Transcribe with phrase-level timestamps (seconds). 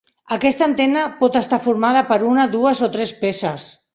[0.35, 3.71] Aquesta antena pot estar formada per una, dues o tres peces.